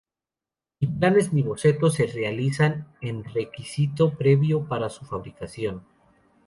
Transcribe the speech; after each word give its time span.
Ni 0.79 0.87
planes 0.87 1.31
ni 1.31 1.43
bocetos 1.43 1.93
se 1.93 2.07
realizan 2.07 2.87
en 3.01 3.23
requisito 3.23 4.17
previo 4.17 4.67
para 4.67 4.89
su 4.89 5.05
fabricación. 5.05 5.83